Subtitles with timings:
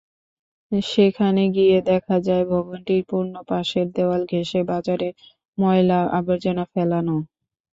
[0.87, 5.13] সেখানে গিয়ে দেখা যায়, ভবনটির পূর্ব পাশের দেয়াল ঘেঁষে বাজারের
[5.57, 7.15] ময়লা-আবর্জনা ফেলানো।